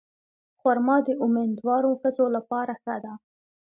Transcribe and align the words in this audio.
خرما 0.59 0.97
د 1.07 1.09
امیندوارو 1.25 1.91
ښځو 2.01 2.25
لپاره 2.35 2.73
ښه 2.81 2.95
ده. 3.03 3.13